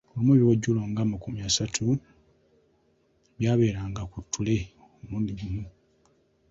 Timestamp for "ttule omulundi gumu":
4.23-5.63